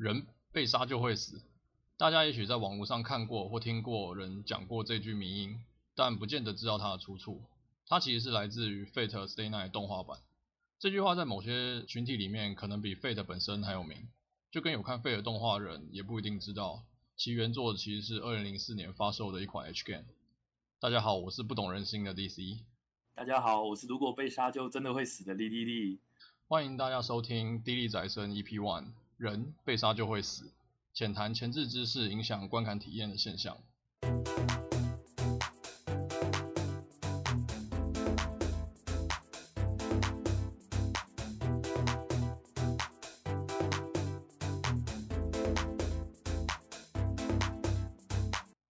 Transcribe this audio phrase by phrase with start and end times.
[0.00, 1.42] 人被杀就会死。
[1.98, 5.62] 大家也许在网络上看过或听过人讲过这句名音，
[5.94, 7.42] 但不见得知道它的出处。
[7.86, 10.18] 它其实是来自于《Fate Stay Night》动画版。
[10.78, 14.08] 这句话在某些群体里面可能比 Fate 本身还有名，
[14.50, 16.82] 就跟有看 Fate 动画的人也不一定知道，
[17.14, 20.06] 其原作其实是二零零四年发售的一款 H game。
[20.78, 22.60] 大家好，我是不懂人心的 DC。
[23.14, 25.98] 大家好，我是如果被杀就真的会死的莉莉莉。
[26.48, 28.84] 欢迎大家收听《滴滴宅生 EP One》，
[29.20, 30.50] 人被杀就会死，
[30.94, 33.54] 浅谈前置知识影响观看体验的现象。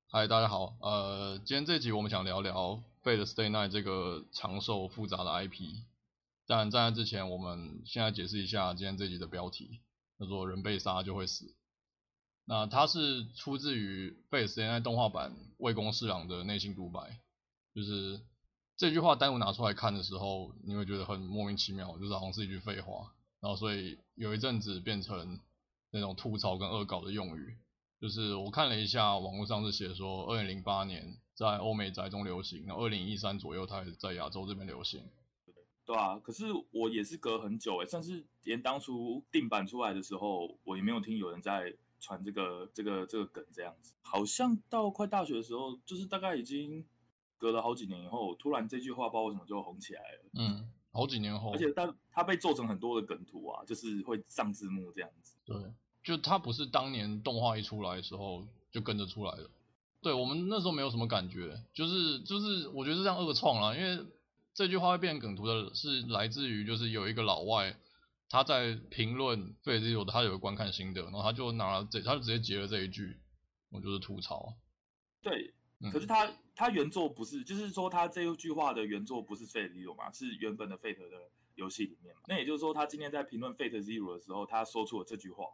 [0.08, 5.77] 嗨，大家好，呃，今天这集我们想聊聊《Fate Stay Night》这个长寿复杂的 IP。
[6.48, 9.78] 但在那之前，我们现在解释一下今天这集的标题，
[10.20, 11.56] 叫做“人被杀就会死”。
[12.47, 17.20] 那它是出自于《Fate Stay Night》动画版魏公侍郎的内心独白，
[17.75, 18.20] 就是
[18.77, 23.12] 这句话单独拿出来看的时候，你会觉得很莫名其妙，就是好像是一句废话。
[23.41, 25.41] 然后所以有一阵子变成
[25.91, 27.56] 那种吐槽跟恶搞的用语。
[28.00, 35.03] 就是我看了一下网络上是写说，二零零八年在欧美宅中流行，然后二零一三左右它也在亚洲这边流行。
[35.86, 43.92] 对啊，可是我也是隔很久诶，甚至连当初定版出来的时候，我也没有听有人在传这个这个这个梗这样子。
[44.03, 46.84] 好像到快大学的时候，就是大概已经
[47.37, 50.31] 隔了好几年以后，突然这句话不知道为什么就红起来了。
[50.34, 55.34] 嗯，好几年后，而且它它被做成很多的梗图啊，就是会上字幕这样子。
[55.44, 55.56] 对，
[56.05, 59.50] 就它不是当年动画一出来的时候就跟着出来了。
[60.00, 64.06] 对，我们那时候没有什么感觉，就是就是我觉得是这样二创啦，因为。
[64.61, 67.75] 这句话会变成梗图的是来自于就是有一个老外
[68.28, 73.19] 他在评论 Fate Zero 的他有个观看心得，然后他就拿了这他就直接截了这一句，
[73.70, 74.55] 我就是吐槽。
[75.22, 75.55] 对，
[75.91, 82.21] 可是他他原作不是，就是说他这一句话的原作不是 Fate Zero 嘛，是原本的 Fate 的游戏里面嘛。
[82.28, 85.47] 那也就是说，他今天在评论 Fate Zero 的时候，他说出了这句话，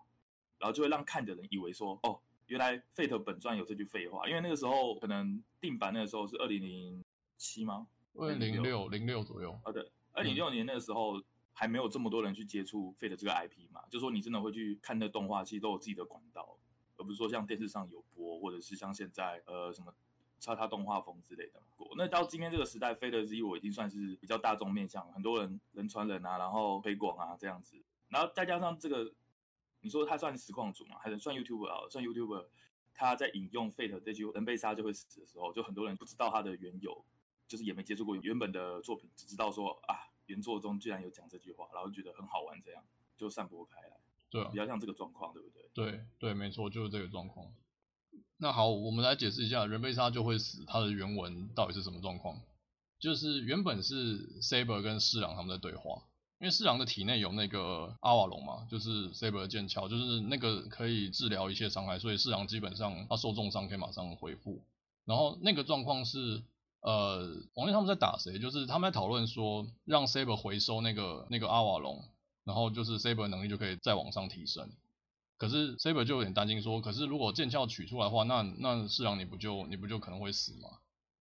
[0.59, 2.19] 然后就会让看的人以为说，哦，
[2.49, 7.05] 原来 Fate 本传有这句废话，因为那个时候可能定版那个时候是二零零
[7.37, 7.87] 七吗？
[8.19, 11.23] 二零零六零六左右，啊对，二零零六年那个时候
[11.53, 16.59] 还没有这么多人去接触 Fate 这个 IP 嘛，就说你真的会去看那动画，其实都有自己的管道，
[16.97, 19.95] 而不是说像电视上有播，或者是像现在呃什么
[20.39, 21.67] 叉叉动画风之类的嘛。
[21.97, 27.77] 那到今天这个时代，Fate Zero 已经算是比较大众面向，很多人人传人啊，然后推广啊这样子，
[28.09, 29.15] 然后再加上这个，
[29.81, 31.89] 你说他算实况主嘛，还是算 YouTuber 啊？
[31.89, 32.47] 算 YouTuber，
[32.93, 37.03] 他在引用 Fate 这句“人被杀就会死”的时候，就很多人不知道他的缘由。
[37.49, 39.95] 就是也没接触过原本的作品，只知道说啊，
[40.27, 42.83] 原作中居然有讲这句话，然后觉得很好玩，这样
[43.17, 43.97] 就散播开来。
[44.29, 45.63] 对啊，比较像这个状况，对不对？
[45.73, 47.47] 对对，没错，就是这个状况。
[48.37, 52.41] 那好，我们来解释一下“人被杀就会死”它的原文到底是什么状况。
[52.99, 56.03] 就是原本是 Saber 跟侍郎他们在对话，
[56.41, 64.63] 因为侍郎的体内有那个阿瓦隆嘛，就是 Saber 的剑鞘，就是那个可以治疗一切伤害，所以侍郎基本上他受重伤可以马上恢复。
[65.05, 66.43] 然后那个状况是。
[66.87, 68.39] 呃，王力他们在打谁？
[68.39, 72.05] 就是他们在讨论说，让 Saber 回收那个那个阿瓦隆，
[72.45, 74.71] 然后就是 Saber 能力就可以再往上提升。
[75.37, 80.69] 可是 Saber 就有点担心说，可是如果剑鞘取出来的话，那那侍郎你不就你不就可能会死吗？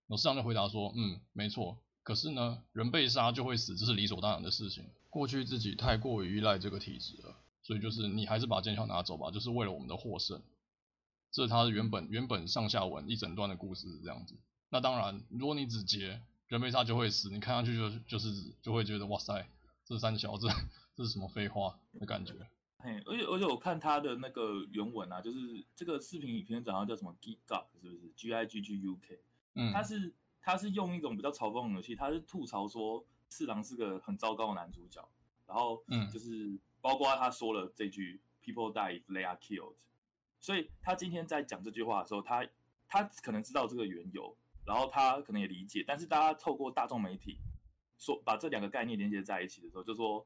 [0.06, 1.80] 然后侍郎就回答说，嗯，没错。
[2.04, 4.86] 可是呢，人被杀就会死，这是理所当然的事情。
[5.10, 10.40] 过去自己太过于依赖这个体质了，所以就是你还是把剑鞘拿走吧，就是为了我们的获胜。
[11.32, 14.36] 这是他原本原本上下文一整段的故事这样子。
[14.70, 19.48] 那当然，如果你只截人被杀就会死，你看上去就就是就会觉得哇塞，
[19.86, 20.48] 这三小子
[20.94, 22.34] 这是什么废话的感觉。
[22.80, 29.20] 嘿，而且而且我看他的那个原文啊，就是这个视频影片长得叫什么 Gigguk 是不是？G I G G U K。
[29.54, 35.08] 嗯，他是他是用一种比较嘲讽的语气，他是吐槽说四郎是个很糟糕的男主角，
[35.48, 39.76] 然后嗯，就是包括他说了这句 People die if they are killed，
[40.40, 42.46] 所以他今天在讲这句话的时候，他
[42.88, 44.36] 他可能知道这个缘由。
[44.66, 47.38] 然后他可能也理解，但是大家透过大众媒体
[48.00, 50.26] 说把这两个概念连接在一起的时候，就说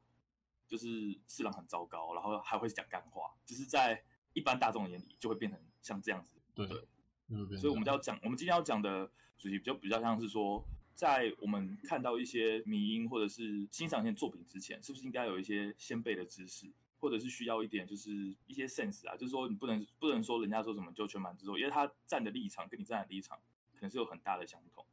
[0.68, 4.02] 就是四郎很糟糕，然后还会讲干话，就是在
[4.34, 6.40] 一般大众眼里就会变成像这样子。
[6.56, 10.64] 对，对，所以我们就要讲，我们今天要讲的主题就比较像是说，
[10.94, 23.38] 在我们看到一些迷音或者是欣赏一些作品之前，是不是应该有一些先辈的知识，或者是需要一点就是一些 sense 啊，就是说你不能不能说人家说什么就全盘接受，因为他站的立场跟你站的立场。
[23.80, 24.86] 可能是有很大的相同，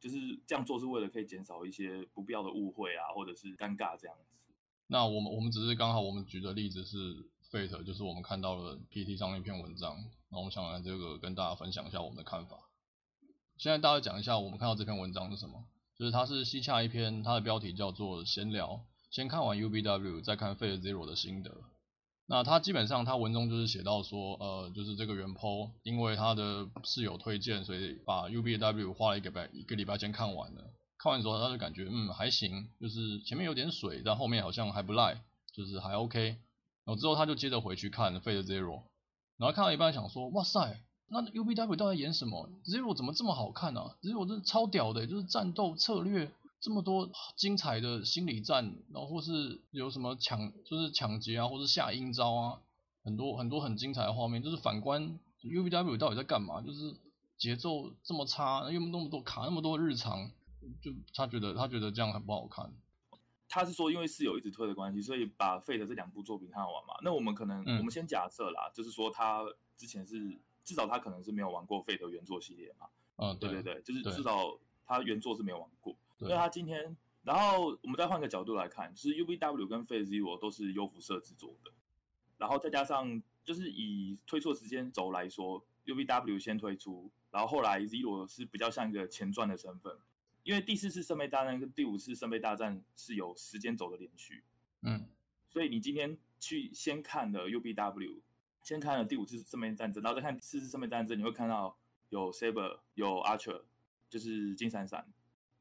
[0.00, 4.46] 就是这样做是为了可以减少一些不必要的误会啊，或者是尴尬这样子。
[4.86, 6.96] 那我们我们只是刚好我们举的例子是
[7.50, 9.96] Fate，就是我们看到了 PT 上一篇文章，
[10.30, 12.56] 那我们想来这个跟大家分享一下我们的看法。
[13.58, 15.64] 现在大家讲一下我们看到这篇文章是什么，
[15.96, 21.62] 就是它是西洽一篇，它的标题叫做闲聊，先看完 UBW 再看 Fate Zero 的心得。
[22.26, 30.64] 那他基本上他文中就是写到说，呃，就是这个原 po 因为他的室友推荐，所以把 UBW 花了一个礼拜一个礼拜前看完了。
[30.98, 35.20] 看完之后他就感觉嗯还行，就是前面有点水，但后面好像还不赖，
[35.52, 36.36] 就是还 OK。
[36.84, 38.82] 然后之后他就接着回去看 Fate Zero，
[39.36, 46.30] 然后看到一半想说，哇塞，那 UBW 到底演什么？Zero 怎么这么好看啊？Zero 真的超屌的，就是战斗策略。
[46.62, 52.60] 这么多精彩的心理战，然后或是有什么抢，就是抢劫啊，或是下阴招啊，
[53.02, 54.40] 很多很多很精彩的画面。
[54.40, 56.60] 就是反观 UBW 到底在干嘛？
[56.60, 56.94] 就是
[57.36, 60.30] 节奏这么差，又那么多卡那么多日常，
[60.80, 62.72] 就他觉得他觉得这样很不好看。
[63.48, 66.94] 他是说因为室友一直推的关系，所以把 Fate 这两部作品看完嘛。
[67.02, 69.44] 那我们可能、嗯、我们先假设啦，就是说他
[69.76, 72.86] 之前是至少他可能是没有玩过 Fate 原作系列嘛。
[73.16, 74.56] 嗯，对对对，就是至少
[74.86, 75.96] 他原作是没有玩过。
[76.22, 81.72] 因为他今天，然后我们再换个角度来看，就是 UBW 跟 Fate Zero 都是优辐社制作的，
[82.38, 89.96] 然后再加上就是以推出时间轴来说，UBW 先推出，然后后来 Zero 是比较像一个前传的身份，
[90.44, 94.44] 因为第四次圣杯大战跟第五次圣杯大战是有时间轴的连续，
[94.82, 95.06] 嗯，
[95.50, 98.20] 所以你今天去先看了 UBW，
[98.62, 101.76] 先看了第五次圣杯战争，然后再看四次圣杯战争，你会看到
[102.10, 103.62] 有 Saber 有 Archer，
[104.08, 105.06] 就是金闪闪。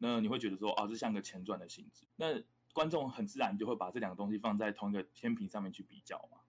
[0.03, 2.07] 那你会觉得说，啊，这像个前传的性质。
[2.15, 2.42] 那
[2.74, 6.39] 观众很自然就会把这两个东西放在同一个天平上面去比较嘛。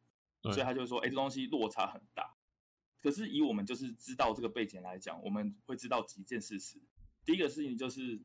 [0.51, 2.35] 所以他就说，哎，这东西落差很大。
[3.01, 6.81] 可是以我们就是知道这个背景来讲，我们会知道几件事实。
[7.27, 8.19] 第一个事情就是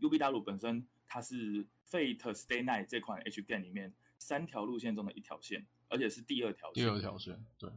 [0.00, 6.84] ，UBW 本身它是 Fate Stay Night 这款 H game 里面三条路线中的一条线，而且是第二条线。
[6.84, 7.70] 第二条线，对，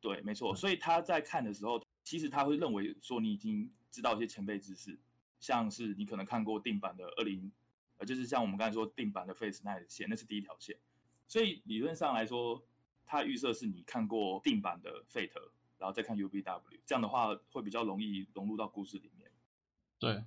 [0.00, 0.56] 对，没错。
[0.56, 4.98] 所以他在看的时候，其实他会认为说，你已经知道一些前辈知识。
[5.42, 7.50] 像是你可能看过定版的二零，
[7.98, 10.76] 呃，就是像我们刚才说定版的 Face 那条线，那是第一条线。
[11.26, 12.62] 所以理论上来说，
[13.04, 15.32] 它预设是你看过定版的 Fate，
[15.78, 19.30] 然后再看 UBW，这样的话会比较容易融入到故事里面。
[19.98, 20.22] 对，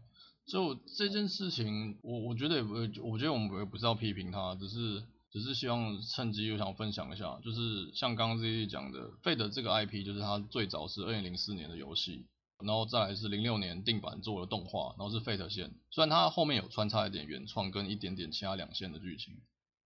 [0.46, 5.02] 就这件事情，我我觉得也不，我觉得我们也不是要批评它，只是
[5.32, 12.26] 只是希望趁机又想分享一下，就是像刚刚 ZZ 讲的，Fate 这个 IP 就是它最早是二零零四年的游戏。
[12.64, 19.36] 然后再来是零六年定版做了动画，然后是 Fate 线，虽然它后面有穿插一点原创跟一点点其他两线的剧情，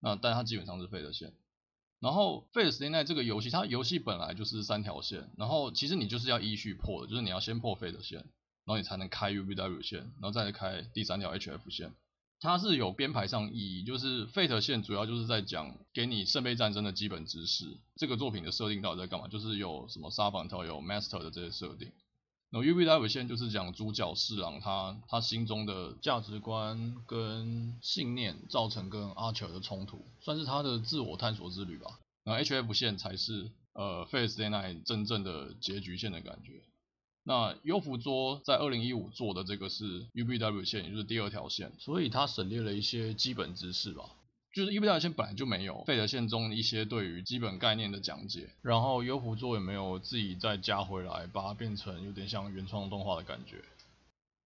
[0.00, 1.32] 那但它基本上是 Fate 线。
[1.98, 11.92] 然后 Fate Stay Night 这个游戏，它游戏本来就是三条线，然后其实你就是要依序破的，就是你要先破 Fate 线，然后你才能开 UBW 线，然后再开第三条 HF 线。
[12.42, 21.92] 它是有编排上意义，就是 Fate 线主要就是在讲给你圣杯战争的基本知识，这个作品的设定到底在干嘛，就是有什么沙板条有 Master 的这些设定。
[22.52, 32.00] 那 UBW 线就是讲主角四郎他他心中的价值观跟信念造成跟阿乔的冲突，算是他的自我探索之旅吧。
[32.24, 36.64] 那 HF 线才是呃 Face Day Night 真正的结局线的感觉。
[37.22, 44.10] 那幽浮桌在二零一五做的这个是 UBW 线，也就是第二条线，所以他省略了一些基本知识吧。
[44.52, 53.62] 就是 UBW 线本来就没有 Fate 线中一些对于基本概念的讲解，然后幽浮座也没有自己再加回来，把它变成有点像原创动画的感觉。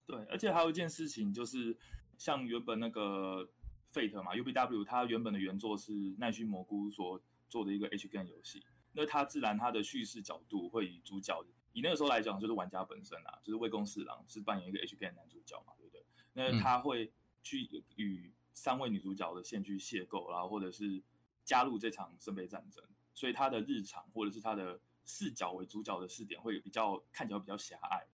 [0.06, 1.75] 对，而且还有一件事情就是，
[2.18, 3.49] 像原本那个
[3.92, 7.18] Fate 嘛，UBW 它原本的原作是奈须蘑菇所
[7.49, 11.42] 做的一个 H game 游戏，那它自然它的叙事角度会以主角
[11.73, 16.04] 以那个时候来讲就是玩家本身啊，就是魏公四郎是扮演一个 H game 男主角嘛，对不对？
[16.34, 17.11] 那他会
[17.42, 21.02] 去与三位女主角的线去邂逅，然后或者是
[21.44, 22.82] 加入这场圣杯战争，
[23.12, 28.06] 所以他的日常或者是他的视角为主角的视点会比较看起来比较狭隘，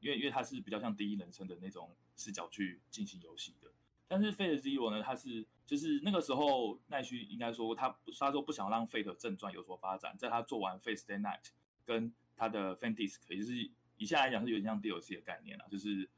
[0.00, 3.72] 因为因为他是比较像第一人称的那种视角去进行游戏的。
[4.06, 7.88] 但是 Fate Zero 呢，他是就是那个时候奈须应该说他
[8.18, 11.48] 他说不想让 Fate 正传有所发展，在他做完 Fate Stay Night
[11.84, 16.08] 跟他的 Fan Disc 也就是以下来讲是有点像 DLC 的概念啊，就是。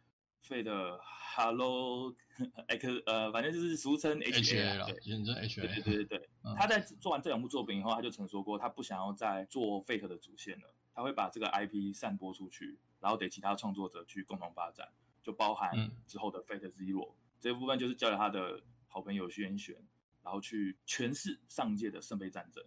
[0.46, 0.98] Fate
[1.34, 2.14] Hello
[2.68, 5.60] X 呃，反正就是俗称 HA 了，对，简称 HA。
[5.60, 14.88] 对对对对，嗯、他在做完这两部作品以后，他就曾说过，他不想要再做 Fate 的主线了，他会把这个 IP 散播出去，然后给其他创作者去共同发展，
[15.22, 19.76] 就包含之后的 Fate Zero、嗯、这部分，就是交给他的好朋友徐元玄，
[20.22, 22.64] 然后去诠释上届的圣杯战争。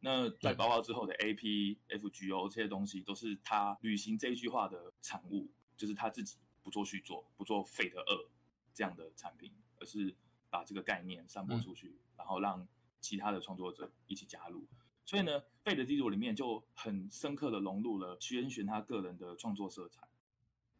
[0.00, 6.36] 那在包括之后的 AP、FGO 这些东西，都是他履行这一句话的产物，就是他自己。
[6.66, 8.28] 不做续作，不做 Fate 二
[8.74, 10.12] 这样的产品，而是
[10.50, 12.66] 把这个概念散播出去，嗯、然后让
[13.00, 14.66] 其他的创作者一起加入。
[15.04, 20.08] 所以呢，费德之路里面就很深刻的融入了徐恩玄他个人的创作色彩，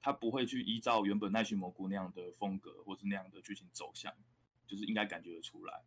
[0.01, 4.13] 他不会去依照原本奈须蘑菇那样的风格或是那样的剧情走向，
[4.67, 5.85] 就是应该感觉得出来。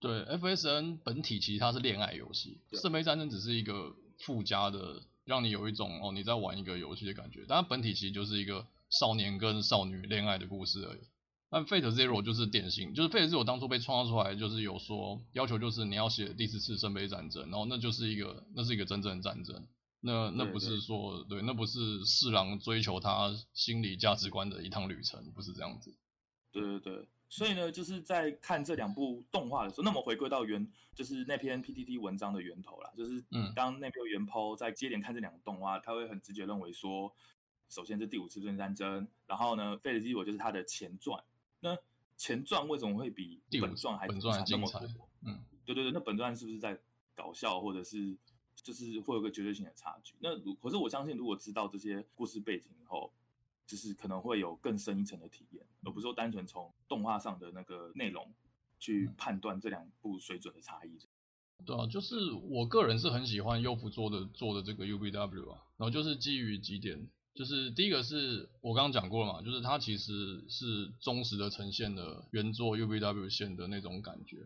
[0.00, 11.00] 对，FSN 本体其实它是恋爱游戏，圣杯战争只是一个附加的，让你有一种哦你在玩一个游戏的感觉，但它本体其实就是一个少年跟少女恋爱的故事而已。
[11.50, 19.66] 但 Fate Zero 就是典型，就是 Fate Zero 当初被创造出来，就是有说要求，就是你要写第四次圣杯战争，然后那就是一个，那是一个真正的战争，
[20.00, 25.96] 那那不是说对，那不是四郎追求他心理价值观的一趟旅程，不是这样子。
[26.52, 37.14] 对对对，所以呢，就是在看这两部动画的时候，那么回归到原，就是那篇 PTT 文章的源头啦，就是嗯当那篇原 po 在接连看这两个动画，他会很直觉认为说，
[37.68, 41.22] 首先是第五次圣杯战争，然后呢，Fate Zero 就是它的前传。
[41.60, 41.76] 那
[42.16, 45.08] 前传为什么会比本传还精彩那么多？
[45.22, 46.78] 嗯，对对对，那本传是不是在
[47.14, 48.16] 搞笑，或者是
[48.54, 50.14] 就是会有个绝对性的差距？
[50.20, 53.12] 那可是我相信，如果知道这些故事背景以后，
[53.66, 58.32] 就是可能会有更深一层的体验，而不是说单纯从动画上的那个内容
[58.78, 60.98] 去判断这两部水准的差异。
[61.66, 67.06] 对啊，就是我个人是很喜欢优福做的做的这个 UBW 啊，然后就是基于几点。
[67.38, 74.38] 就是第一个是我刚刚讲过了嘛，就是它其实是忠实的呈现了原作 UBW 线的那种感觉。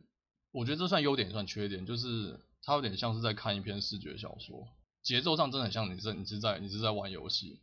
[0.51, 4.69] 我觉得这算优点也算缺点，就是它有点像是在看一篇视觉小说，
[5.03, 7.61] 节奏上真的很像你是你是在你是在玩游戏，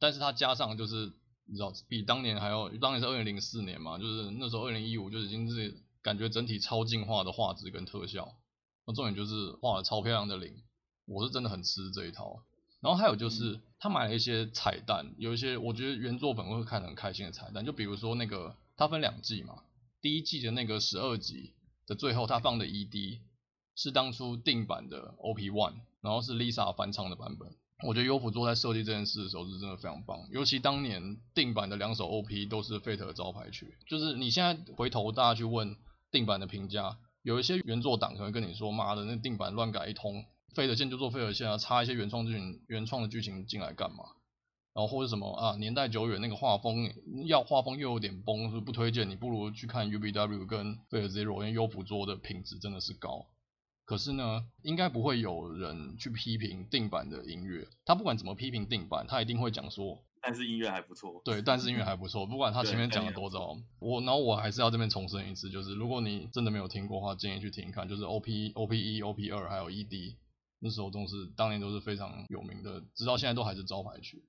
[0.00, 1.12] 但是它加上就是
[1.46, 8.34] 你知道比当年还要，当年是二零零四年嘛，就是那时候二零一五就已经是感觉整体超进化的画质跟特效，
[8.84, 10.52] 那重点就是画的超漂亮的零，
[11.06, 12.42] 我是真的很吃这一套。
[12.82, 19.62] 然后还有就是，他买了一些彩蛋，有一些我觉得原作粉会看得很开心的彩蛋，就比如说那个，它分两季嘛，
[20.00, 21.52] 第一季的那个十二集
[21.86, 23.20] 的最后，他放的 ED
[23.76, 27.54] 是当初定版的 OP One，然后是 Lisa 翻唱的版本。
[27.84, 35.76] 我觉得优辅做在设计这件事的时候是真的非常棒，尤其当年定版的两首 OP 都是 Fate 的招牌曲，就是你现在回头大家去问
[36.10, 40.24] 定版的评价，有一些原作党可能跟你说，妈的，那定版乱改一通。
[40.54, 44.04] 费德线就做费德线啊，插一些原创剧情、原创的剧情进来干嘛？
[44.74, 46.90] 然后或者什么啊，年代久远，那个画风
[47.26, 53.26] 要画风又有点崩，是不推荐你，不如去看 UBW 跟 Fate Zero，因为优辅做的品质真的是高。
[53.84, 61.20] 可是呢，应该不会有人去批评定版的音乐，他不管怎么批评定版，他一定会讲说，但是音乐还不错。
[61.22, 70.14] 对，但是音乐还不错，不管他前面讲了多糟，我然后我还是要这边重申一次，就是如果你真的没有听过的话，建议去听看，就是 OP、OP 一、OP 二还有 ED。
[70.64, 74.24] 那时候都是当年都是非常有名的，直到现在都还是招牌曲。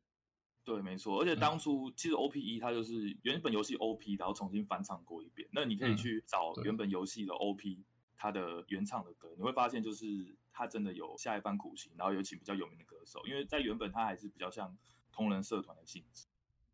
[0.63, 1.21] 对，没错。
[1.21, 5.47] 而且当初、嗯、其实 OP 一它就是原本游戏 OP，然后重新翻唱过一遍。
[5.51, 7.83] 那你可以去找原本游戏的 OP，
[8.17, 13.21] 它的原唱的歌，你会发现就是它真的有下一番苦心，然后有请比较有名的歌手。
[13.27, 14.75] 因为在原本它还是比较像
[15.11, 16.25] 同人社团的性质，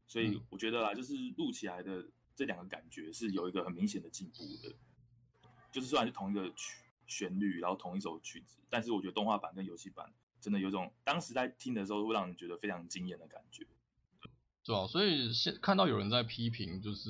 [0.08, 4.74] 所以我觉得啦，就是录起来的这两个感觉是有一个很明显的进步的。
[5.70, 6.86] 就是虽然是同一个曲。
[7.10, 13.66] 旋律，然后同一首曲子，但是我觉得动画版跟游戏版真的有种当时在听的时候会让人觉得非常惊艳的感觉，
[14.64, 17.10] 对啊，所以现看到有人在批评就是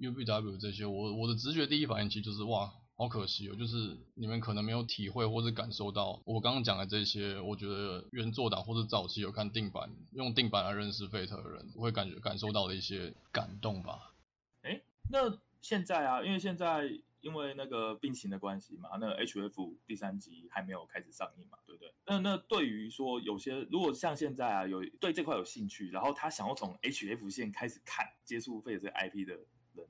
[0.00, 14.14] UBW 这些，我我的直觉第一反应其实就是哇，好可惜哦，就是你们可能没有体会或者感受到我刚刚讲的这些，我觉得原作党或者早期有看定版用定版来认识 Fate 的人会感觉感受到的一些感动吧。
[14.62, 16.98] 哎，那现在啊，因为现在。
[17.24, 21.90] 因为那个病情的关系嘛，那 HF 第三集还没有开始上映嘛，对不对？
[22.04, 29.46] 那那对于说有些如果像现在啊，有对这块有兴趣，然后他想要从 HF 线开始看接触 Fate 这个 IP 的人，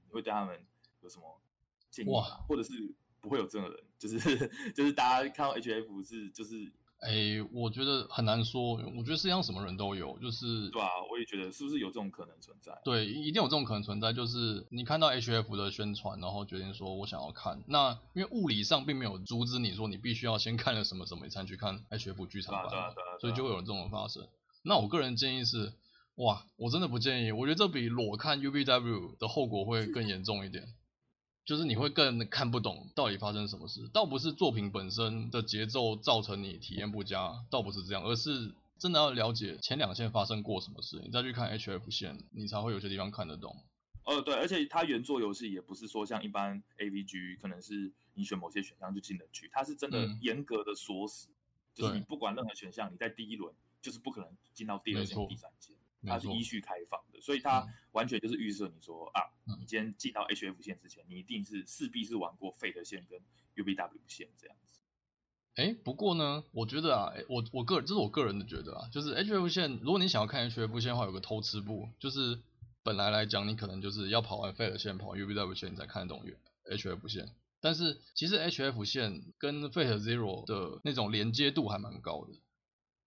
[0.07, 0.65] 你会对他们
[1.01, 1.43] 有什么
[1.91, 2.19] 建议吗？
[2.19, 4.19] 哇或者是不会有这种人，就是
[4.73, 6.73] 就是大家看到 HF 是就是。
[7.05, 8.73] 哎、欸，我觉得很难说。
[8.97, 12.73] 我觉得世界上什么人都有，就是对啊，我也觉得是不是有这种可能存在？
[12.83, 14.15] 对，一定有这种可能存在。
[14.15, 17.63] 就是你看到 HF 的宣传，然后决定说我想要看。
[17.67, 24.27] 那因为物理上并没有阻止你说你必须要先看了什么什么，你才去看 HF 剧场版，对啊，对啊，对啊，所以就会有这种发生。
[24.63, 25.75] 那我个人建议是，
[26.15, 27.33] 哇，我真的不建议。
[27.33, 30.65] 我觉得这比裸看 UBW 的后果会更严重一点。
[31.45, 43.55] 就是你会更看不懂到底发生什么事，倒不是作品本身的节奏造成你体验不佳，倒不是这样，而是真的要了解前两线发生过什么事，你再去看 HF 线，你才会有些地方看得懂。
[44.05, 51.35] 呃，对，而且它原作游戏也不是说像一般 AVG，可能是你选某些选项就进得去，它是真的严格的锁死，嗯、
[51.75, 55.75] 就是你不管任何选项，你在第一轮就是不可能进到第二线、第三线。
[56.07, 63.21] 它是依序开放的，所以它完全就是预设你说、嗯、啊，你今天进到 HF 线之前，你一定是势必是玩过 Fate 线跟
[63.57, 64.81] UBW 线这样子。
[65.57, 72.41] 哎，不过呢，我觉得啊，我我个人这是我个人的觉得啊，就是 HF 线，如果你想要看 HF 线的话，有个偷吃步，就是
[72.83, 76.25] 本来来讲，你可能就是要跑完 Fate 线，跑完 UBW 线，你才看得懂
[76.65, 77.29] HF 线。
[77.61, 82.33] 但是其实 HF 线跟 Fate Zero 的那种连接度还蛮高的。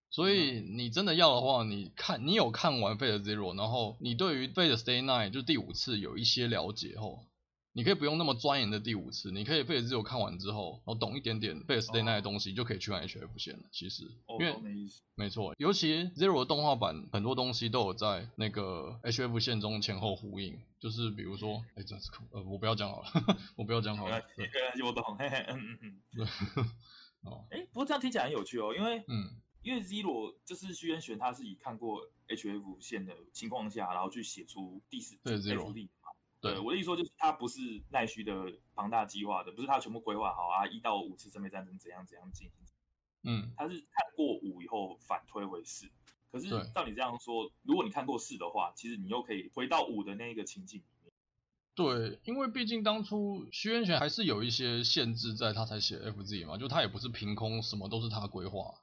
[0.09, 7.25] 所以你真的要的话，你看你有看完 Fate Zero，然后你对于 Fate Stay Night 就第五次有一些了解后，
[7.73, 13.65] 你可以不用那么钻研的第五次，你可以 Fate Zero 看完之后，然后懂一点点 Fate Stay Night 的东西，就可以去玩 HF 线了。
[13.71, 14.05] 其实，
[14.39, 14.55] 因为
[15.15, 23.07] 没错，尤其 Zero 的动画版很多东西都有在那个 HF 线中前后呼应，就是比如说，哎，这是呃，我不要讲好了，
[23.57, 24.21] 我不要讲好了。
[24.37, 24.49] 对，
[24.83, 26.25] 我懂，嘿嘿，嗯嗯嗯，对，
[27.29, 29.41] 哦，哎，不过这样听起来很有趣哦，因为嗯。
[29.61, 36.09] 因为 Zero 就是徐渊玄，他是以看过 HF 线的情况下，然后去写出第四 FZ 嘛。
[36.39, 37.59] 对，我的意思说就是他不是
[37.89, 38.33] 奈须的
[38.75, 42.65] 庞大计划的，不是他全部规划好啊，一到五次圣杯战争怎样怎样进行。
[43.23, 45.89] 嗯，他是看过五以后反推回四。
[46.31, 51.11] 可是照你这样说，如果你看过四的话，其实你又可以回到五的那个情境里面。
[51.73, 58.75] 对，因为毕竟当初徐渊玄还是有一些限制在，他才写 FZ 嘛，就他也不是凭空什么都是他规划。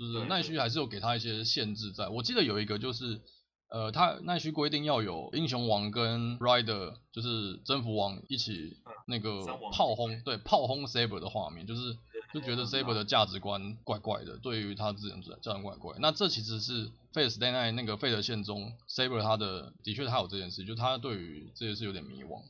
[0.00, 3.20] 就是奈须还是有给他一些限制在，我记得有一个就是，
[3.68, 11.98] 呃，他奈须规定要有英雄王跟 Rider，就是征服王一起那个炮轰，对，炮轰 Saber 的画面，就是
[12.32, 15.96] 就觉得 Saber 的价值观怪怪的，对于他自己的价值观怪怪。
[16.00, 22.40] 那这其实是 Fate Stay Night 那个 Fate 线中 Saber 他的的确他有这件事，就他对于这件事有点迷惘。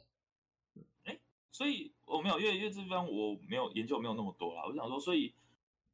[1.02, 1.19] 哎，
[1.50, 5.35] 所以我没有，因为因为这边我没有研究没有那么多啦，我想说，所以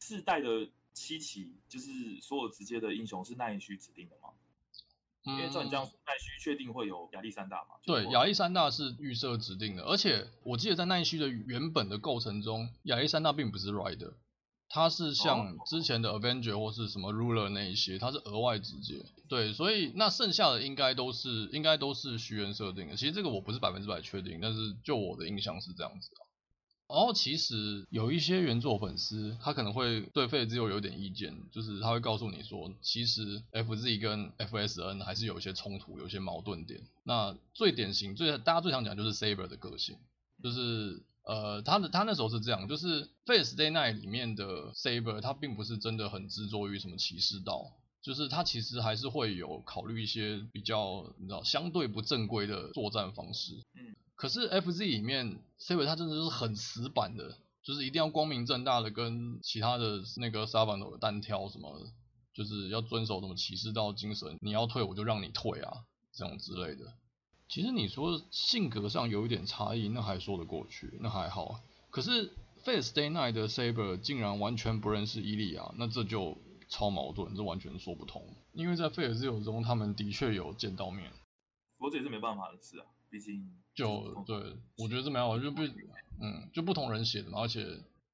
[0.01, 0.69] 世代的。
[0.97, 4.31] 七期就是所有直接的英雄是奈须指定的吗？
[5.27, 7.77] 嗯、因为照你这样说，奈须确定会有亚历山大嘛？
[7.85, 14.15] 对，亚历山大是预设指定的，而且我记得在奈须的原本的构成中，亚历山大并不是 Rider，
[14.71, 19.05] 他是像之前的 Avenger 或是什么 Ruler 那一些，他是额外直接。
[19.29, 22.97] 对，所以那剩下的应该都是应该都是虚渊设定的。
[22.97, 26.26] 其实这个我不是百分之百确定，但是就我的印象是这样子啊。
[26.89, 36.81] 然后其实有一些原作粉丝，他可能会对 Fate Zero 有点意见，就是他会告诉你说，其实 FZ 跟 FSN 还是有一些冲突，有一些矛盾点。
[37.03, 39.97] 那最典型、最大家最常讲就是 Saber 的个性，
[40.41, 53.55] 就是呃，他的他那时候是这样，就是 Face Day Night 里面的 Saber，他并不是真的很执着于什么骑士道，就是他其实还是会有考虑一些比较你知道相对不正规的作战方式。
[53.75, 53.97] 嗯。
[54.17, 61.79] 可是 FZ 里面，Saber 他真的是很死板的，就是一定要光明正大的跟其他的那个 Savathûn 单挑什么，
[62.33, 66.95] 就是要遵守什么骑士道精神，你要退我就让你退啊，这种之类的。
[67.49, 71.61] 其实你说性格上有一点差异，那还说得过去，那还好。
[71.91, 72.33] 可是
[72.65, 78.27] Fate Stay Night 的 Saber 竟然完全不认识伊利亚，那这就超矛盾，这完全说不通。
[78.55, 81.13] 因为在 Fate Zero 中，他们的确有见到面。
[81.77, 82.87] 不过这也是没办法的事啊。
[83.11, 84.37] 毕竟就对，
[84.77, 85.63] 我觉得是蛮好，就不，
[86.21, 87.65] 嗯，就不同人写的嘛，而且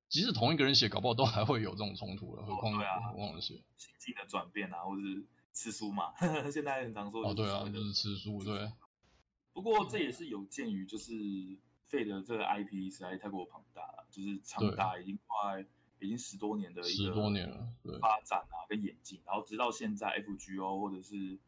[0.08, 6.12] 即使同一个人写，搞不好都还会有这种冲突的，何况对啊，何况写心境的转变啊，或者是吃书嘛，
[6.52, 8.70] 现在很常说哦，对啊，就是吃书，对。
[9.52, 11.12] 不过这也是有鉴于就是
[11.90, 15.64] Fate 的这个 IP 实在太过庞大了，就是长达已经快
[16.00, 21.38] 已经十多年的一个十多年了，对，发展啊跟演进，然后直到现在 FGO 或者是。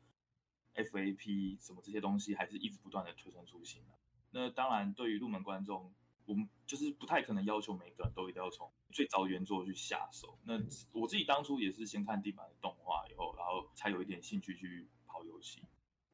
[0.75, 3.95] FAP 什么这些东西还是一直不断的推陈出新的。
[4.31, 5.93] 那当然，对于入门观众，
[6.27, 10.37] 我们就是不太可能要求每个人都一定要从最早原作去下手。
[10.43, 10.55] 那
[10.93, 15.63] 我自己当初也是先看地板的动画以后，然后才有一点兴趣去跑游戏，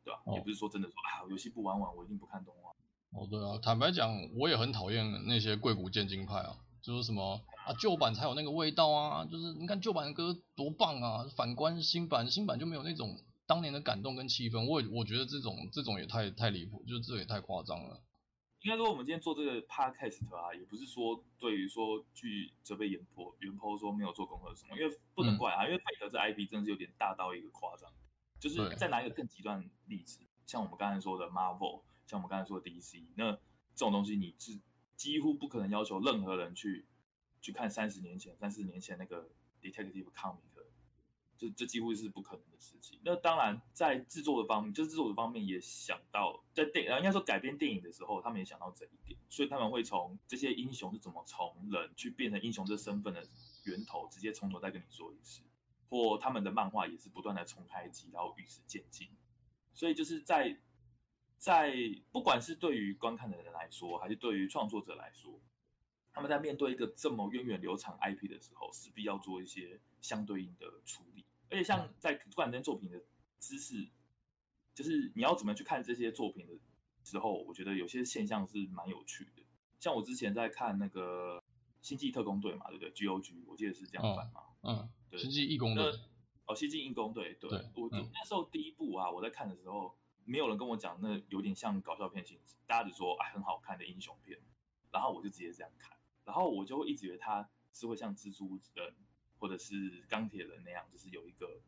[0.04, 0.20] 对吧？
[0.26, 2.70] 哦、也不是说真的说啊，游戏不玩完我一定不看动画。
[3.18, 13.18] 哦，对啊，坦白讲，我也很讨厌那些贵古贱今派啊，就是什么啊旧版才有那个味道啊，就是你看旧版的歌多棒啊，反观新版，新版就没有那种。
[13.50, 18.00] 当年的感动跟气氛，我我觉得这种这种也太太离谱，就是这也太夸张了。
[18.62, 27.90] 应该说，我们今天做这个 podcast 啊，也不是说对于说去责备原 po 原 po 说没有做功课什么，因为不能怪啊，嗯、因为 Fate 这 IP 真的是有点大到一个夸张。
[28.38, 33.40] 就是再拿一个更极端的例子，像我们刚才说的 Marvel，像我们刚才说的 DC，那这
[33.74, 34.60] 种东西你是
[34.94, 36.86] 几乎不可能要求任何人去
[37.40, 39.28] 去看三十年前、三四年前那个
[39.60, 40.49] Detective Comic。
[41.40, 43.00] 这这几乎是不可能的事情。
[43.02, 53.26] 那当然，在制作的方面，就是制作的方面也想到，在电影应该说改编电影的时候，他们也想到这一点，所以他们会从这些英雄是怎么从人去变成英雄这身份的
[53.64, 55.40] 源头，直接从头再跟你说一次。
[55.88, 59.08] 或他们的漫画也是不断的重开机，然后与时渐进。
[59.72, 60.56] 所以就是在
[61.36, 61.74] 在
[62.12, 65.40] 不管是对于观看的人来说，还是对于创作者来说，
[66.12, 71.24] 他们在面对一个这么源远流长 IP 的时候，势必要做一些相对应的处理。
[71.50, 73.02] 而且像在突然间作品的
[73.38, 73.88] 知识，
[74.74, 76.54] 就是你要怎么去看这些作品的
[77.04, 79.42] 时候，我觉得有些现象是蛮有趣的。
[79.78, 81.38] 像我之前在看那个
[81.80, 84.42] 《星际特工队》嘛，对不对？GOG，我记得是这样翻嘛。
[84.62, 85.92] 嗯，嗯对，星际异工队。
[86.46, 94.38] 哦，星际异工队，对，对我那时候第一部啊，我在看的时候，没有人跟我讲那有点像搞笑片性质，大家只说哎很好看的英雄片，
[94.90, 98.94] 然后我就直接这样看，然后我就会一直以为它是会像蜘蛛人
[99.40, 101.60] 或者是钢铁人那样，就是有一个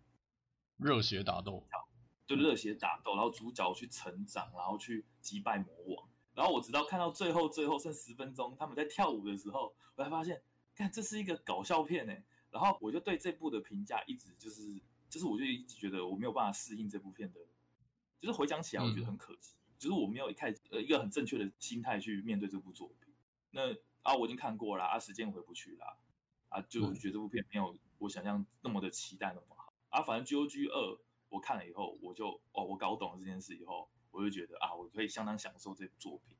[0.76, 1.66] 热血打斗，
[2.26, 6.08] 就热血打斗，然后主角去成长，然后去击败魔王。
[6.34, 10.40] 然后我直到看到最后，最后剩十分钟，他们在跳舞的时候，我才发现，
[10.74, 12.24] 看这是一个搞笑片哎。
[12.50, 17.40] 然后我就对这部的评价一直就是，就是我就一直觉得我没有办法适应这部片的，
[18.20, 23.12] 就是回想起来我觉得很可惜，嗯、就是我没有一开始呃一个很正确的心态去面对这部作品。
[23.50, 25.98] 那啊我已经看过了啊，时间回不去了
[26.52, 30.02] 啊，就我觉得这部片没有我想象那么的期待那么好啊。
[30.02, 33.88] 反正 GOG 二我看了以后，我就哦我搞懂了这件事以后。
[34.14, 36.36] 我就觉得啊，我可以相当享受这部作品，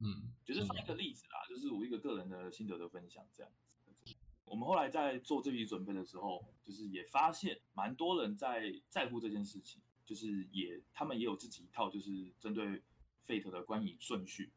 [0.00, 4.16] 嗯，就是放一个例子啦，就是我一个个人的心得的分享这样子。
[4.44, 12.82] 我们后来在做这批准备的时候，就是也发现蛮多人在在乎这件事情，就是也他们也有自己一套，就是针对
[13.24, 14.50] Fate 的观影顺序。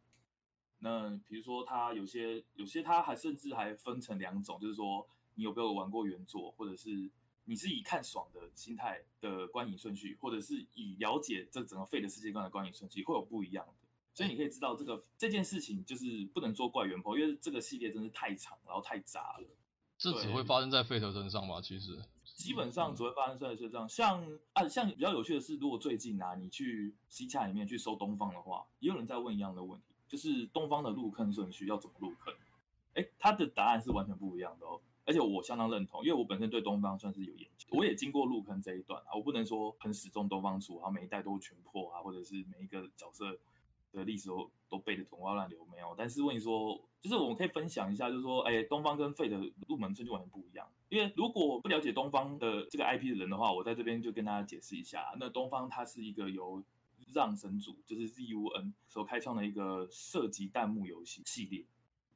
[0.79, 7.09] 那比如说他有些有些他还甚至还分成两种，就是说你有没有玩过原作，或者是。
[7.49, 13.73] 你是以看爽的心态的观影顺序，或者是以了解这整个 Fate 的世界观的观影顺序，会有不一样的。
[14.13, 19.47] 所以你可以知道，这个这件事情就是不能做怪原 PO，因为这个系列真是太长，然后太杂了。
[19.97, 21.61] 这只会发生在 Fate 身上吧？
[21.61, 23.87] 其实基本上只会发生在身上。
[23.87, 32.33] 像啊，像比较有趣的是，如果最近啊，你去西洽里面去搜东方的话，也有人在问一样的问题，就是东方的入坑顺序要怎么入坑？
[32.93, 34.79] 哎，他的答案是完全不一样的哦。
[35.05, 43.37] 而且我相当认同，因为我本身对东方算是有研究，我也经过入坑这一段啊，我不能说很死忠东方出，然后每一代都全破啊，或者是每一个角色
[43.93, 45.95] 的历史都都背得天花乱流没有。
[45.97, 49.37] 但是问你说，就是我们可以分享一下，就是说，哎，东方跟 Fate 的
[49.69, 50.67] 入门顺序完全不一样。
[50.89, 56.61] 因为如果不了解东方的这个 IP 的人的话，我在这边就跟大家解释一下，那东方它是一个由
[57.13, 61.65] 让神族，就是 ZUN 所开创的一个射击弹幕游戏系列。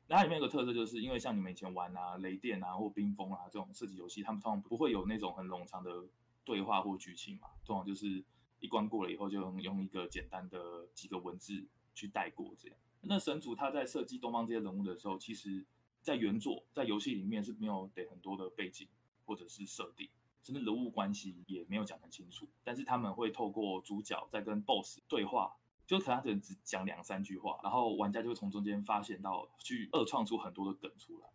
[0.07, 6.05] 那它里面有个特色，就是因为像你们以前玩啊雷电啊或冰封啊这种射击游戏，他们通常不会有那种很冗长的
[6.43, 8.23] 对话或剧情嘛，通常就是
[8.59, 12.77] 一关过了以后就用用一个简单的几个文字去带过这样。
[13.01, 15.65] 那神主他在设计东方这些人物的时候，其实
[16.01, 18.87] 在原作在游戏里面是没有给很多的背景
[19.25, 20.09] 或者是设定，
[20.43, 25.55] 甚至人物关系也没有讲很清楚，但是他们会透过主角在跟 BOSS 对话。
[25.87, 31.27] 就可能他只能只讲两三句话，然后玩家就会从中间发现到，去二创出很多的梗出来。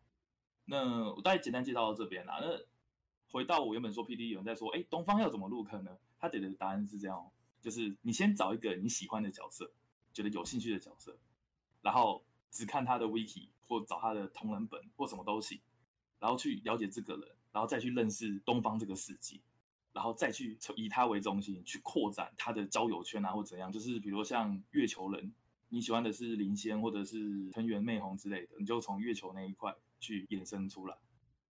[0.65, 2.39] 那我大概简单介绍到这边啦。
[2.41, 2.59] 那
[3.31, 5.99] 回到我原本说 PD 有人在说，哎，东方要怎么入坑呢？
[6.19, 9.71] 他给的答案是这样，就是你先找一个你喜欢的角色，
[10.15, 11.19] 觉得有兴趣的角色，
[11.83, 15.61] 然后只看他的 wiki 或找他的同人本或什么都行，
[16.19, 19.41] 然后去了解这个人，然后再去认识东方这个世界。
[19.95, 25.33] 然后再去以他为中心去扩展他的交友圈啊，或怎样，就是比如像月球人，
[25.71, 30.95] 你喜欢的是林仙或者是藤原媚红之类的，你就从月球那一块去衍生出来，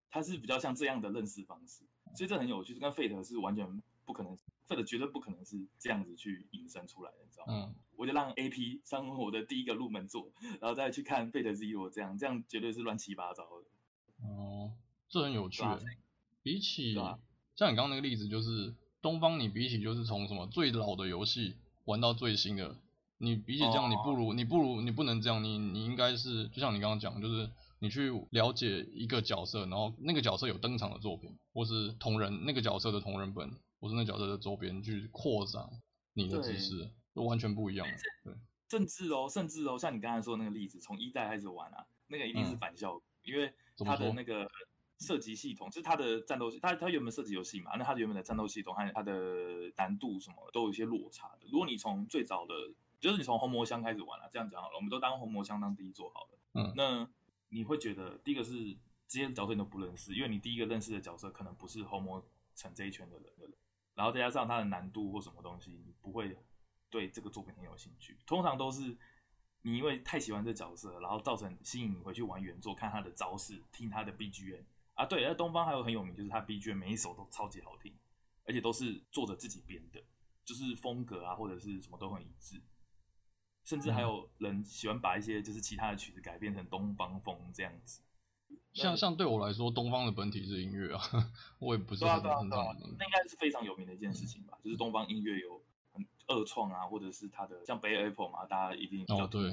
[0.08, 1.82] 它是比较像这样的认识方式，
[2.14, 4.38] 所以这很有趣，跟 Fate 是完全不可能
[4.68, 7.52] ，Fate 绝对不可能是这样子去引申出来的，你知道吗？
[7.52, 14.28] 嗯，我就让 AP 上我的第一个入门作，然后再去看 Fate Zero 这样，这样绝对是乱七八糟的。
[14.28, 14.72] 哦，
[15.08, 15.62] 这很有趣，
[16.42, 16.96] 比起。
[17.58, 22.76] 像你刚刚那个例子，就是东方，你比起就是从什么最老的游戏玩到最新的，
[23.16, 35.66] 你比起这样，你不如你不如你不能这样，你你应该是就像你刚刚讲，就是你去了解一个角色，然后那个角色有登场的作品，或是同人那个角色的同人本，或是那角色的周边，去扩展
[36.12, 37.86] 你的知识，都完全不一样。
[38.22, 38.34] 对，
[38.68, 44.46] 甚至哦，甚至哦，像你刚才说的那个例子，从一代开始玩啊，那个一定是反效果，嗯、因为他的那个。
[44.98, 51.46] 射击系统就是它的战斗系，它它原本射击游戏嘛，那它原本的战斗系统和它的难度什么都有一些落差的。
[51.50, 52.54] 如果你从最早的，
[52.98, 56.38] 就是你从红魔乡开始玩了，啊，这样讲好了，我们都当红魔乡当第一座好了。
[56.54, 57.06] 嗯，那
[57.50, 58.74] 你会觉得第一个是
[59.06, 63.54] 这些角色你都不认识，因为你第一个认识的角色可能不是红魔城这一圈的人的人，
[63.94, 66.38] 然后再加上它的难度或什么东西，你不会
[66.88, 68.16] 对这个作品很有兴趣。
[68.24, 68.96] 通常都是
[69.60, 74.64] 你因为太喜欢这角色，然后造成吸引你回去玩原作，看他的招式，听他的 BGM。
[74.96, 77.94] 啊，对，在东方还有很有名，就是他 BGM 每一首都超级好听，
[78.44, 80.02] 而且都是作者自己编的，
[80.44, 82.60] 就是风格啊或者是什么都很一致。
[83.64, 88.00] 甚至还有人喜欢把一些就是其他的曲子改编成东方风这样子。
[88.72, 91.02] 像像对我来说，东方的本体是音乐啊，
[91.58, 92.76] 我也不是很很懂。
[92.98, 94.56] 那应该是非常有名的一件事情吧？
[94.62, 95.60] 就是东方音乐有
[95.92, 99.52] 很二创啊，或者是他的像 Bay Apple 嘛，大家一定比较对。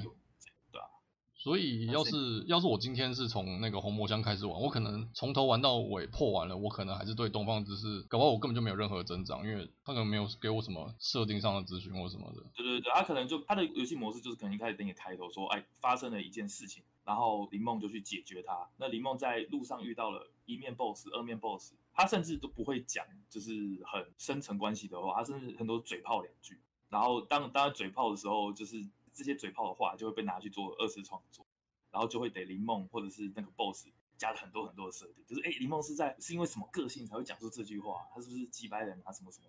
[1.44, 12.42] 所以，要是要是我今天是从那个红魔箱开始玩，我可能从头玩到尾破完了，我可能还是对东方知识，搞不好我根本就没有任何增长，因为他可能没有给我什么设定上的咨询或什么的。
[12.56, 18.66] 对对对，他可能就他的游戏模式就是可能一开始给你开头说，哎，发生了一件事情，然后林梦就去解决它。
[18.78, 23.52] 那林梦在路上遇到了一面 boss、二面 boss，他甚至都不会讲，就是
[23.84, 26.58] 很深层关系的话，他甚至很多嘴炮两句。
[26.88, 28.82] 然后当当他嘴炮的时候，就是
[29.14, 31.46] 这些嘴炮的话就会被拿去做二次创作。
[31.90, 33.86] 然后就会给林梦或者是那个 boss
[34.18, 38.04] 加了很多很多的设定，就是哎，林梦是在是因为什么个性才会讲出这句话？
[38.12, 39.12] 他是不是机掰人啊？
[39.12, 39.46] 什么什么？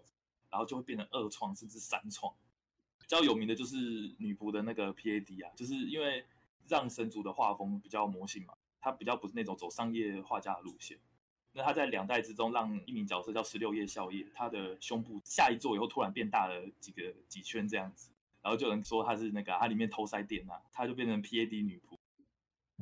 [0.52, 2.32] 然后就会变成二创甚至三创。
[3.00, 3.76] 比较有名的就是
[4.20, 6.24] 女仆的那个 PAD 啊，就是因为
[6.68, 11.00] 让神族的画风比较魔性嘛，他比较不是那种走商业画家的路线。
[11.52, 18.12] 那他在两代之中让一名角色叫十六叶咲叶，他的胸部下一座以后突然变大了几个几圈这样子，
[18.46, 21.98] 然后就有人说她是那个她里面偷塞电啊，她就变成 PAD 女仆。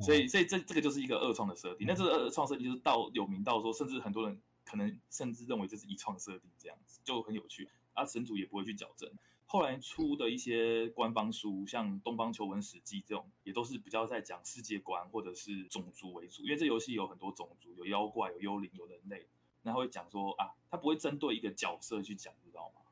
[0.04, 1.86] 所以，所以这这个就是一个二创的设定。
[1.86, 7.66] 那这个二创设定就是到有名到说，甚至很多人可能甚至认为这是一创设定，这样子就很有趣。
[7.94, 9.10] 啊，神主也不会去矫正。
[9.46, 16.42] 后来出的一些官方书，像《东方求闻史记》这种，也都是比较在讲世界观或者是种族为主。
[16.42, 19.28] 因为这游戏有很多种族，有妖怪、有幽灵、有人类。
[19.62, 22.82] 那他会讲说啊，他不会针对一个角色去讲，知道吗？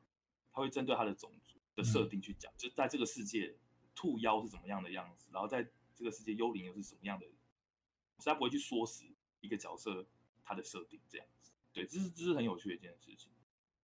[0.53, 3.55] 他会针对他的种族的设定去讲，就在这个世界，
[3.95, 5.67] 兔妖是怎么样的样子，然后在。
[5.95, 7.35] 这个世界幽灵又是什么样的人？
[8.17, 9.05] 所以他不会去说死
[9.41, 10.03] 一个角色
[10.43, 11.51] 他的设定这样子。
[11.71, 13.31] 对，这是这是很有趣的一件事情。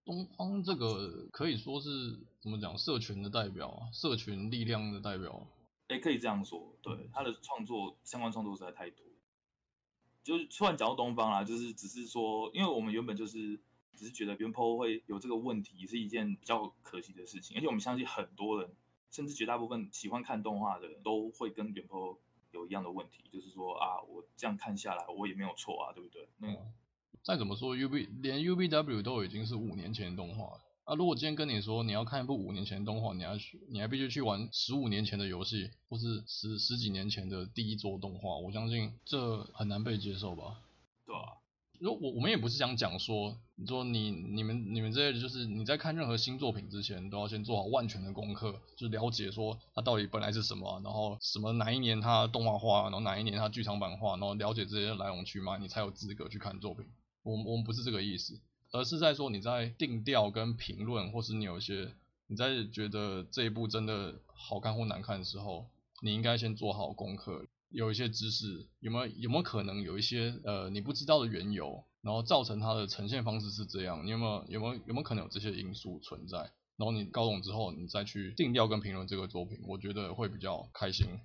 [0.04, 2.76] 东方这个可以说是怎么讲？
[2.76, 5.48] 社群的代表啊，社群力量的代表。
[5.90, 6.76] 哎，可以这样说。
[6.82, 9.06] 对，他的创作相关创作实在太多。
[10.24, 13.60] 就是突然讲到东方啦，就是只是说，因为我们原本就是
[14.00, 18.72] 只是觉得原 PO 会有这个问题是一件比较可惜的事情，而且我们相信很多人。
[19.12, 22.18] 甚至绝大部分喜欢看动画的人都会跟原 PO
[22.52, 26.30] 有一样的问题，就是说啊，我这样看下来，我也没有错啊，对不对？
[26.42, 26.56] 嗯，
[27.24, 30.94] 再怎么说，UB 连 UBW 都已经是五年前的动画了啊。
[30.94, 40.62] 如果今天跟你说你要看一部五年前的动画，你要去，你还必须去玩十五年前的游戏，或是十十几年前的第一作动画，我相信这很难被接受吧？
[41.08, 41.39] 对啊。
[41.80, 56.86] 如果我我们也不是想讲说，你说你你们你们这些就是你在看任何新作品之前，都要先做好万全的功课，就了解说它到底本来是什么，然后什么哪一年它动画化，然后哪一年它剧场版化，然后了解这些来龙去脉，你才有资格去看作品。
[57.24, 58.40] 我我们不是这个意思，
[58.72, 61.94] 而是在说你在定调跟评论，或是你有一些
[62.28, 65.68] 你在觉得这一部真的好看或难看的时候，
[66.02, 67.46] 你应该先做好功课。
[67.70, 74.04] 有一些知识，有没有有没有可能有一些呃你不知道的缘由，然后造成它的呈现方式是这样？
[74.06, 76.38] 你有没有有没有有没有可能有这些因素存在？
[76.78, 81.20] 然后你搞懂之后，你再去定调跟评论这个作品，我觉得会比较开心。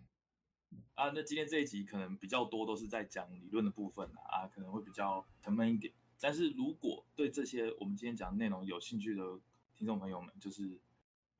[0.94, 5.94] 啊，那今天这一集可能比较多都是在讲理论的部分啊，可能会比较沉闷一点。
[6.20, 9.22] 但是如果对这些我们今天讲的内容有兴趣的
[9.76, 10.78] 听众朋友们，就是。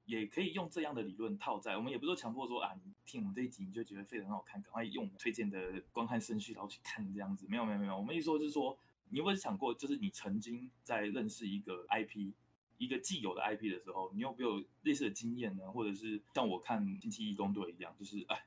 [0.06, 12.32] 也可以用这样的理论套在，我们也不是说强迫说啊，你听我们这一集你就觉得非常好看，赶快用我们推荐的观看顺序然后去看这样子，没有没有没有，我们一说就是说，你有没有想过，就是你曾经在认识一个 IP，
[12.76, 15.70] 一个既有的 IP 的时候，你有没有类似的经验呢？
[15.72, 18.44] 或者是像我看《星期义工队》一样，就是哎，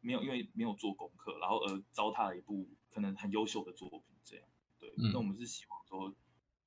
[0.00, 6.14] 没有因为没有做功课，然后而糟蹋了一部可能很优秀的作品，这样，对，嗯、那我们是希望说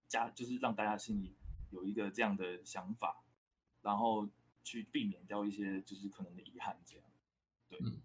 [0.08, 1.36] 加，就是让大家心里
[1.72, 3.24] 有一个这样的想法。
[3.82, 4.28] 然后
[4.63, 7.06] 去避免掉一些就是可能的遗憾，这样，
[7.70, 8.02] 对，嗯，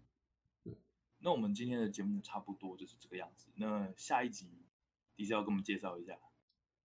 [0.63, 0.77] 对。
[1.19, 3.47] 那我们今天的节目差不多就是这个样子。
[3.55, 4.47] 那下一集
[5.17, 6.17] ，DC 要跟我们介绍一下。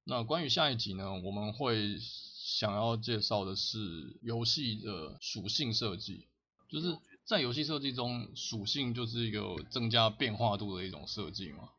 [0.04, 6.26] 那关于下一集呢，我们会想要介绍的是游戏的属性设计，
[6.68, 11.70] 就是在游戏设计中，属性就是一个增加变化度的一种设计嘛。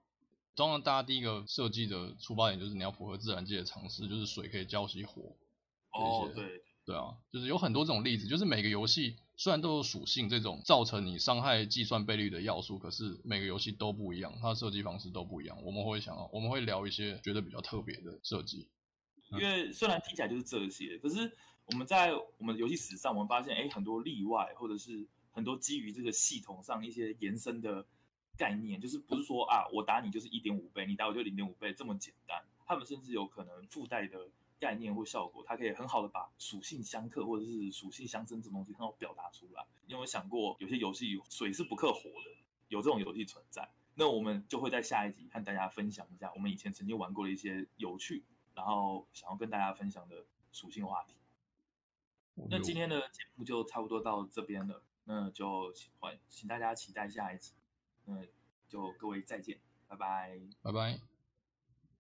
[0.55, 5.35] 当然，大家第一个设计的出发点就是你要符合自然界的常识，就是水可以浇熄火。
[5.91, 6.63] 哦，对。
[6.83, 15.55] 对啊，就是有很多这种例子，就是每个游戏虽然都有属性这种造成你伤害计算倍率的要素，可是每个游戏都不一样，它的设计方式都不一样。
[15.63, 18.67] 我们会想，我们会聊一些觉得比较特别的设计。
[19.29, 21.31] 因为虽然听起来就是这些，可是
[21.65, 27.85] 我们在我们游戏史上，我们发现，哎，很多例外，或者是很多基于这个系统上一些延伸的
[28.35, 32.43] 概念，就是不是说啊，我打你就是一点五倍，你打我就零点五倍这么简单。
[32.65, 34.17] 他们甚至有可能附带的。
[34.61, 39.65] 概念或效果，它可以很好的把属性相克或者是属性相生这种东西很好表达出来。
[39.87, 43.67] 你有没有想过，有些游戏水是不克火的，有这种游戏存在？
[43.95, 51.15] 那我们就会在下一集和大家分享一下我们以前曾经玩过的一些有趣，然后想要跟大家分享的属性话题。
[52.49, 57.53] 那今天的节目就差不多到这边了，那就欢请大家期待下一集。
[58.05, 58.15] 那
[58.69, 61.10] 就各位再见，拜拜，拜拜。